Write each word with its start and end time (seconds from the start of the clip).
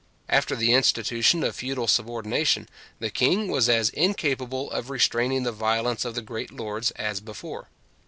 After 0.29 0.55
the 0.55 0.73
institution 0.73 1.43
of 1.43 1.55
feudal 1.57 1.87
subordination, 1.87 2.67
the 2.97 3.11
king 3.11 3.49
was 3.49 3.69
as 3.69 3.89
incapable 3.91 4.71
of 4.71 4.89
restraining 4.89 5.43
the 5.43 5.51
violence 5.51 6.05
of 6.05 6.15
the 6.15 6.23
great 6.23 6.49
lords 6.51 6.89
as 6.97 7.19
before. 7.21 7.69